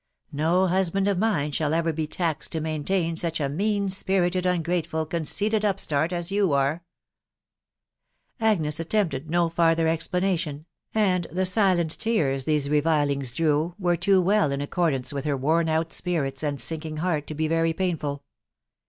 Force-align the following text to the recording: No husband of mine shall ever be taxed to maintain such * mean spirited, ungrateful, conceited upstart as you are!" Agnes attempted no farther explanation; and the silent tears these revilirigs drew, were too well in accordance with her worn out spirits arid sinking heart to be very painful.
No 0.33 0.65
husband 0.65 1.07
of 1.07 1.19
mine 1.19 1.51
shall 1.51 1.75
ever 1.75 1.93
be 1.93 2.07
taxed 2.07 2.51
to 2.53 2.59
maintain 2.59 3.15
such 3.15 3.39
* 3.49 3.51
mean 3.51 3.87
spirited, 3.87 4.47
ungrateful, 4.47 5.05
conceited 5.05 5.63
upstart 5.63 6.11
as 6.11 6.31
you 6.31 6.53
are!" 6.53 6.83
Agnes 8.51 8.79
attempted 8.79 9.29
no 9.29 9.47
farther 9.47 9.87
explanation; 9.87 10.65
and 10.95 11.27
the 11.31 11.45
silent 11.45 11.91
tears 11.99 12.45
these 12.45 12.67
revilirigs 12.67 13.31
drew, 13.31 13.75
were 13.77 13.95
too 13.95 14.19
well 14.19 14.51
in 14.51 14.59
accordance 14.61 15.13
with 15.13 15.25
her 15.25 15.37
worn 15.37 15.69
out 15.69 15.93
spirits 15.93 16.43
arid 16.43 16.59
sinking 16.59 16.97
heart 16.97 17.27
to 17.27 17.35
be 17.35 17.47
very 17.47 17.71
painful. 17.71 18.23